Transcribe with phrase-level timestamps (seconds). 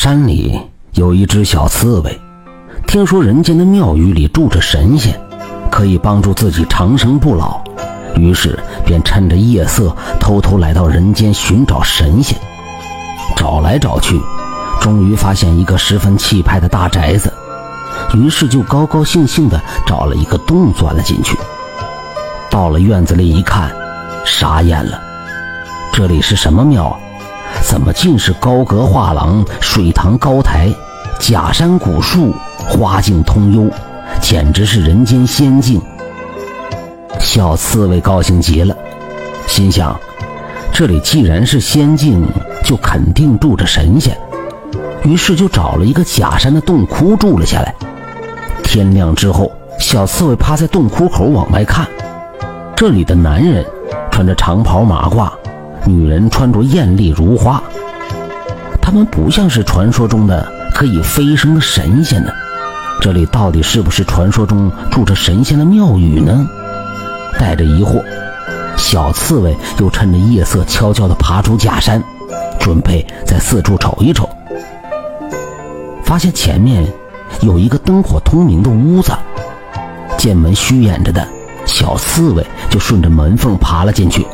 [0.00, 0.56] 山里
[0.92, 2.20] 有一只小刺猬，
[2.86, 5.20] 听说人间的庙宇里住着神仙，
[5.72, 7.60] 可以帮助自己长生不老，
[8.14, 8.56] 于是
[8.86, 12.38] 便趁着夜色偷偷来到人间寻找神仙。
[13.36, 14.16] 找来找去，
[14.80, 17.32] 终于发现一个十分气派的大宅子，
[18.14, 21.36] 于是就高高兴兴地找了一个洞钻了进去。
[22.48, 23.74] 到了院子里一看，
[24.24, 25.02] 傻眼了，
[25.92, 26.96] 这里是什么庙？
[27.62, 30.68] 怎么尽是高阁画廊、水塘高台、
[31.18, 32.34] 假山古树、
[32.68, 33.70] 花径通幽，
[34.20, 35.80] 简直是人间仙境。
[37.20, 38.74] 小刺猬高兴极了，
[39.46, 39.98] 心想：
[40.72, 42.26] 这里既然是仙境，
[42.64, 44.16] 就肯定住着神仙。
[45.04, 47.74] 于是就找了一个假山的洞窟住了下来。
[48.64, 51.86] 天亮之后，小刺猬趴在洞窟口往外看，
[52.74, 53.64] 这里的男人
[54.10, 55.30] 穿着长袍马褂。
[55.88, 57.62] 女人穿着艳丽如花，
[58.82, 62.30] 他们不像是传说中的可以飞升的神仙呢。
[63.00, 66.46] 这里到底是不是传说中住着神仙的庙宇呢？
[67.38, 68.04] 带着疑惑，
[68.76, 72.02] 小刺猬又趁着夜色悄悄地爬出假山，
[72.60, 74.28] 准备在四处瞅一瞅。
[76.04, 76.86] 发现前面
[77.40, 79.12] 有一个灯火通明的屋子，
[80.18, 81.26] 见门虚掩着的
[81.64, 84.26] 小刺猬就顺着门缝爬了进去。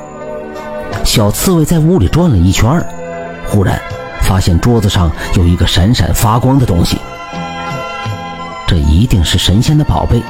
[1.04, 2.84] 小刺猬在屋里转了一圈
[3.46, 3.80] 忽然
[4.22, 6.98] 发现桌子上有一个闪闪发光的东西。
[8.66, 10.20] 这一定是神仙的宝贝，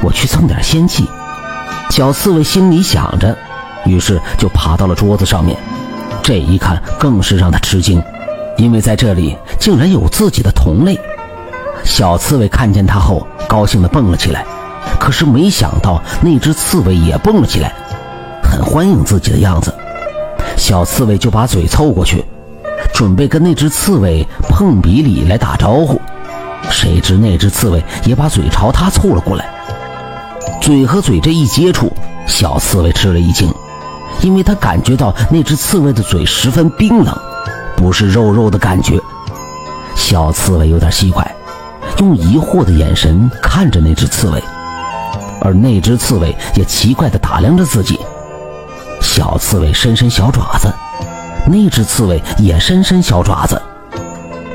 [0.00, 1.04] 我去蹭点仙气。
[1.90, 3.36] 小刺猬心里想着，
[3.84, 5.56] 于是就爬到了桌子上面。
[6.22, 8.02] 这一看更是让他吃惊，
[8.56, 10.98] 因为在这里竟然有自己的同类。
[11.84, 14.46] 小刺猬看见他后，高兴地蹦了起来。
[14.98, 17.74] 可是没想到那只刺猬也蹦了起来，
[18.42, 19.74] 很欢迎自己的样子。
[20.56, 22.24] 小刺猬就把嘴凑过去，
[22.94, 26.00] 准备跟那只刺猬碰鼻礼来打招呼。
[26.70, 29.48] 谁知那只刺猬也把嘴朝他凑了过来。
[30.60, 31.92] 嘴和嘴这一接触，
[32.26, 33.52] 小刺猬吃了一惊，
[34.22, 37.16] 因为他感觉到那只刺猬的嘴十分冰冷，
[37.76, 38.98] 不是肉肉的感觉。
[39.96, 41.34] 小刺猬有点奇怪，
[41.98, 44.42] 用疑惑的眼神看着那只刺猬，
[45.40, 47.98] 而那只刺猬也奇怪地打量着自己。
[49.14, 50.72] 小刺猬伸伸小爪子，
[51.46, 53.60] 那只刺猬也伸伸小爪子，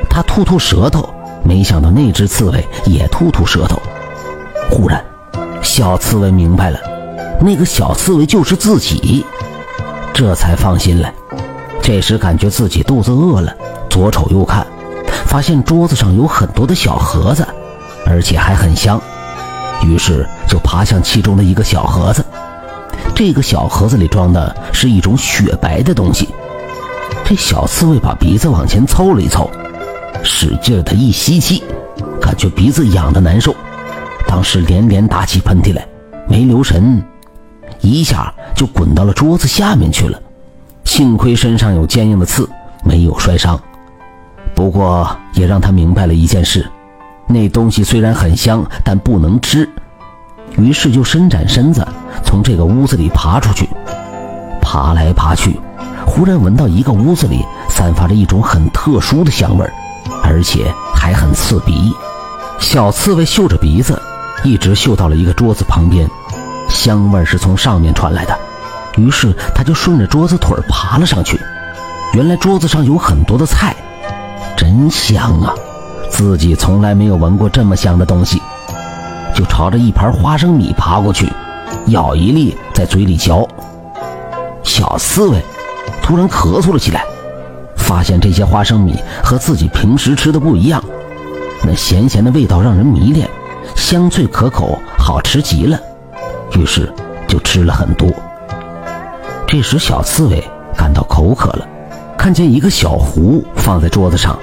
[0.09, 1.07] 它吐吐舌头，
[1.43, 3.79] 没想到那只刺猬也吐吐舌头。
[4.71, 5.05] 忽然，
[5.61, 6.79] 小刺猬明白了，
[7.39, 9.23] 那个小刺猬就是自己，
[10.11, 11.13] 这才放心了。
[11.79, 13.53] 这时感觉自己肚子饿了，
[13.91, 14.65] 左瞅右看，
[15.27, 17.47] 发现桌子上有很多的小盒子，
[18.07, 18.99] 而且还很香，
[19.83, 22.25] 于是就爬向其中的一个小盒子。
[23.17, 26.29] 这个小盒子里装的是一种雪白的东西。
[27.25, 29.49] 这小刺猬把鼻子往前凑了一凑，
[30.23, 31.63] 使劲的一吸气，
[32.21, 33.55] 感觉鼻子痒的难受，
[34.27, 35.83] 当时连连打起喷嚏来，
[36.29, 37.03] 没留神，
[37.81, 40.21] 一下就滚到了桌子下面去了。
[40.83, 42.47] 幸亏身上有坚硬的刺，
[42.83, 43.59] 没有摔伤。
[44.53, 46.69] 不过也让他明白了一件事：
[47.25, 49.67] 那东西虽然很香，但不能吃。
[50.57, 51.87] 于是就伸展身子，
[52.23, 53.69] 从这个屋子里爬出去，
[54.61, 55.59] 爬来爬去，
[56.05, 59.65] 忽然闻到一个屋子里散发着一种很特殊的香味，
[60.23, 61.93] 而且还很刺鼻。
[62.59, 64.01] 小刺猬嗅着鼻子，
[64.43, 66.09] 一直嗅到了一个桌子旁边，
[66.69, 68.37] 香味是从上面传来的。
[68.97, 71.39] 于是他就顺着桌子腿爬了上去。
[72.13, 73.75] 原来桌子上有很多的菜，
[74.57, 75.53] 真香啊！
[76.09, 78.41] 自己从来没有闻过这么香的东西。
[79.37, 81.31] 就朝着一盘花生米爬过去，
[81.89, 83.47] 咬一粒在嘴里嚼。
[84.63, 85.39] 小刺猬
[86.01, 87.05] 突然咳嗽了起来，
[87.75, 90.83] 发现这些花生米和自己平时吃的不一样，
[91.61, 93.29] 那咸咸的味道让人迷恋，
[93.75, 95.79] 香脆可口，好吃极了。
[96.53, 96.91] 于是
[97.27, 98.09] 就吃了很多。
[99.47, 100.43] 这时小刺猬
[100.75, 101.67] 感到口渴了，
[102.17, 104.35] 看见一个小壶放在桌子上，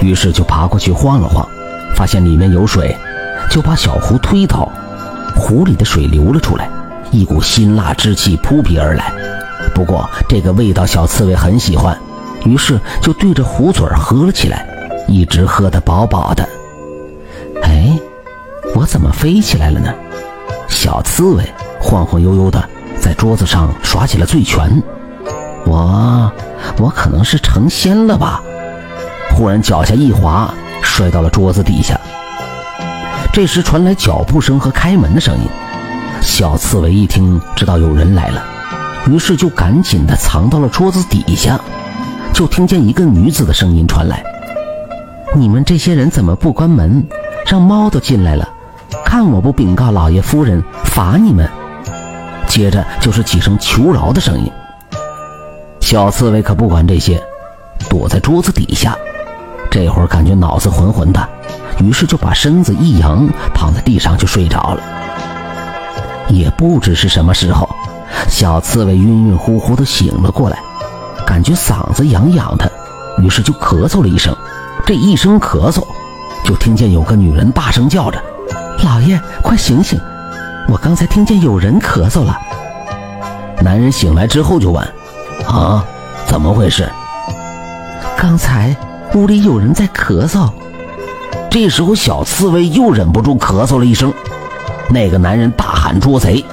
[0.00, 1.46] 于是就爬过去晃了晃，
[1.94, 2.96] 发现里面有水。
[3.50, 4.70] 就把小壶推倒，
[5.34, 6.70] 壶里的水流了出来，
[7.10, 9.12] 一股辛辣之气扑鼻而来。
[9.74, 11.98] 不过这个味道小刺猬很喜欢，
[12.44, 14.64] 于是就对着壶嘴喝了起来，
[15.08, 16.48] 一直喝得饱饱的。
[17.62, 17.98] 哎，
[18.74, 19.92] 我怎么飞起来了呢？
[20.68, 21.44] 小刺猬
[21.80, 22.62] 晃晃悠悠的
[23.00, 24.80] 在桌子上耍起了醉拳。
[25.66, 26.32] 我，
[26.78, 28.40] 我可能是成仙了吧？
[29.32, 32.00] 忽然脚下一滑，摔到了桌子底下。
[33.32, 35.42] 这时传来脚步声和开门的声音，
[36.20, 38.44] 小刺猬一听知道有人来了，
[39.06, 41.58] 于是就赶紧的藏到了桌子底下。
[42.32, 44.22] 就听见一个女子的声音传来
[45.36, 47.06] ：“你们这些人怎么不关门，
[47.46, 48.48] 让猫都进来了？
[49.04, 51.48] 看我不禀告老爷夫人，罚你们！”
[52.48, 54.50] 接着就是几声求饶的声音。
[55.80, 57.22] 小刺猬可不管这些，
[57.88, 58.96] 躲在桌子底下。
[59.80, 61.26] 这会儿感觉脑子浑浑的，
[61.78, 64.82] 于是就把身子一扬，躺在地上就睡着了。
[66.28, 67.66] 也不知是什么时候，
[68.28, 70.58] 小刺猬晕晕乎乎的醒了过来，
[71.26, 72.70] 感觉嗓子痒痒的，
[73.22, 74.36] 于是就咳嗽了一声。
[74.84, 75.82] 这一声咳嗽，
[76.44, 78.22] 就听见有个女人大声叫着
[78.84, 79.98] ：“老爷，快醒醒！
[80.68, 82.38] 我刚才听见有人咳嗽了。”
[83.64, 84.86] 男人醒来之后就问
[85.48, 85.82] ：“啊，
[86.26, 86.86] 怎么回事？”
[88.18, 88.76] 刚才。
[89.12, 90.48] 屋里有人在咳嗽，
[91.50, 94.12] 这时候小刺猬又忍不住咳嗽了一声。
[94.88, 96.44] 那个男人大喊捉贼，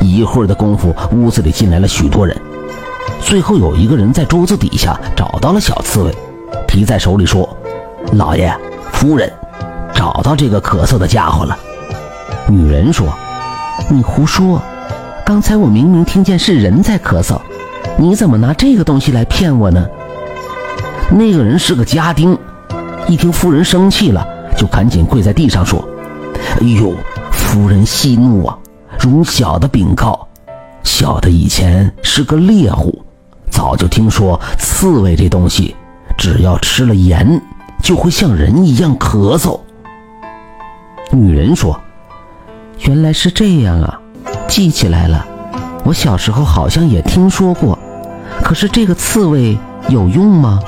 [0.00, 2.36] 一会儿的功夫，屋子里进来了许多人。
[3.20, 6.12] 最后有一个人在桌子底下找到了小刺猬，
[6.66, 7.48] 提在手里说
[8.12, 8.52] ：“老爷，
[8.92, 9.32] 夫人，
[9.94, 11.56] 找到这个咳嗽的家伙了。”
[12.50, 13.06] 女人说
[13.88, 14.60] ：“你胡说！
[15.24, 17.40] 刚才我明明听见是人在咳嗽，
[17.96, 19.86] 你怎么拿这个东西来骗我呢？”
[21.16, 22.36] 那个人是个家丁，
[23.06, 24.26] 一听夫人生气了，
[24.56, 25.78] 就赶紧跪在地上说
[26.60, 26.92] ：“哎呦，
[27.30, 28.58] 夫人息怒啊！
[28.98, 30.26] 容小的禀告，
[30.82, 33.00] 小的以前是个猎户，
[33.48, 35.76] 早就听说刺猬这东西，
[36.18, 37.40] 只要吃了盐，
[37.80, 39.60] 就会像人一样咳嗽。”
[41.14, 41.80] 女人说
[42.88, 44.00] ：“原来是这样啊，
[44.48, 45.24] 记起来了。
[45.84, 47.78] 我小时候好像也听说过，
[48.42, 49.56] 可是这个刺猬
[49.88, 50.58] 有用吗？”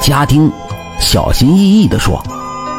[0.00, 0.50] 家丁
[1.00, 2.22] 小心翼翼地说：“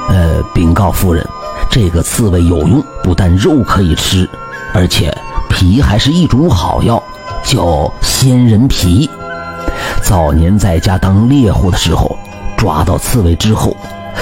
[0.08, 1.26] 呃，禀告夫人，
[1.70, 4.28] 这个刺猬有用，不但肉可以吃，
[4.74, 5.16] 而且
[5.50, 7.02] 皮还是一种好药，
[7.44, 9.10] 叫仙人皮。
[10.02, 12.18] 早年在家当猎户的时候，
[12.56, 13.76] 抓到刺猬之后，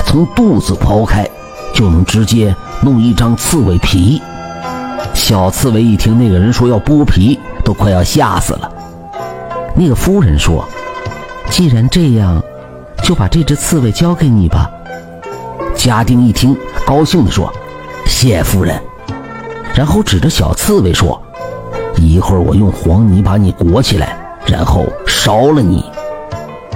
[0.06, 1.30] 从肚子剖开，
[1.74, 4.22] 就能直接弄一张刺猬皮。”
[5.14, 8.70] 小刺猬一听那个人说要剥皮，都快要吓死了。
[9.76, 10.68] 那个夫人说
[11.52, 12.42] ：“既然这样。”
[13.06, 14.68] 就把这只刺猬交给你吧。
[15.76, 16.58] 家丁一听，
[16.88, 17.54] 高兴地说
[18.08, 18.82] ：“谢夫人。”
[19.76, 21.22] 然后指着小刺猬说
[22.02, 24.18] ：“一会儿我用黄泥把你裹起来，
[24.48, 25.86] 然后烧了你。”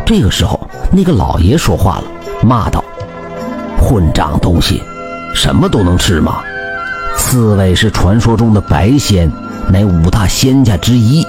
[0.05, 0.59] 这个时候，
[0.91, 2.03] 那个老爷说话了，
[2.43, 2.83] 骂道
[3.81, 4.83] ：“混账东西，
[5.33, 6.43] 什么都能吃吗？
[7.17, 9.31] 刺猬是传说中的白仙，
[9.67, 11.25] 乃五大仙家之一。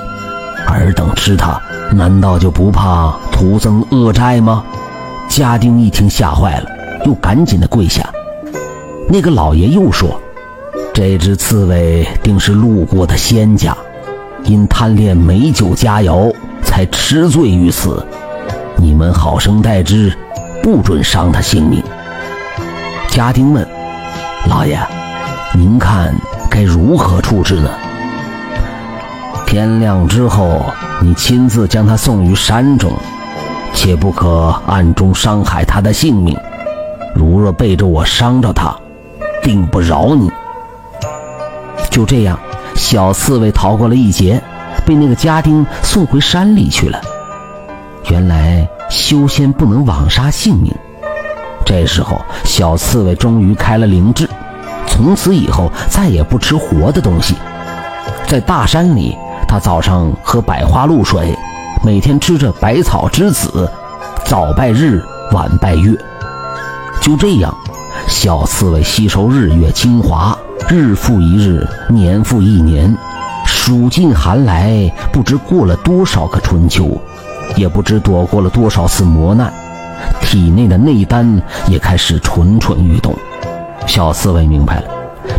[0.67, 1.59] 尔等吃它，
[1.91, 4.63] 难道就不怕徒增恶债吗？”
[5.31, 6.67] 家丁一听吓坏了，
[7.07, 8.05] 又赶紧的跪下。
[9.09, 10.21] 那个老爷又说
[10.93, 13.75] ：“这只刺猬定是路过的仙家，
[14.43, 16.35] 因贪恋美酒佳肴，
[16.65, 18.05] 才吃醉于此。
[18.77, 20.13] 你们好生待之，
[20.65, 21.81] 不准伤他性命。”
[23.09, 23.65] 家丁问
[24.51, 24.81] ：“老爷，
[25.55, 26.13] 您看
[26.51, 27.71] 该如何处置呢？”
[29.47, 30.67] 天亮之后，
[31.01, 32.93] 你亲自将他送于山中。
[33.73, 36.37] 切不可暗中伤害他的性命，
[37.15, 38.77] 如若背着我伤着他，
[39.43, 40.31] 定不饶你。
[41.91, 42.39] 就这样，
[42.75, 44.41] 小刺猬逃过了一劫，
[44.85, 47.01] 被那个家丁送回山里去了。
[48.11, 50.75] 原来修仙不能枉杀性命。
[51.65, 54.29] 这时候，小刺猬终于开了灵智，
[54.87, 57.35] 从此以后再也不吃活的东西。
[58.27, 59.17] 在大山里，
[59.49, 61.37] 他早上喝百花露水。
[61.83, 63.67] 每天吃着百草之子，
[64.27, 65.97] 早拜日，晚拜月。
[67.01, 67.55] 就这样，
[68.07, 70.37] 小刺猬吸收日月精华，
[70.69, 72.95] 日复一日，年复一年，
[73.47, 77.01] 数尽寒来，不知过了多少个春秋，
[77.57, 79.51] 也不知躲过了多少次磨难，
[80.21, 83.17] 体内的内丹也开始蠢蠢欲动。
[83.87, 84.89] 小刺猬明白了，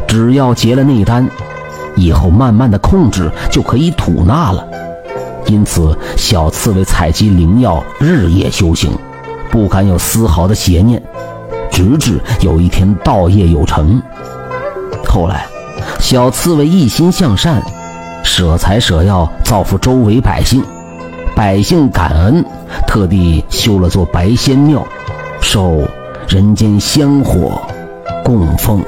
[0.07, 1.29] 只要结了内丹，
[1.95, 4.67] 以后慢慢的控制就可以吐纳了。
[5.51, 8.89] 因此，小刺猬采集灵药，日夜修行，
[9.51, 11.03] 不敢有丝毫的邪念，
[11.69, 14.01] 直至有一天道业有成。
[15.05, 15.45] 后来，
[15.99, 17.61] 小刺猬一心向善，
[18.23, 20.63] 舍财舍药造福周围百姓，
[21.35, 22.45] 百姓感恩，
[22.87, 24.87] 特地修了座白仙庙，
[25.41, 25.81] 受
[26.29, 27.61] 人间香火
[28.23, 28.81] 供奉。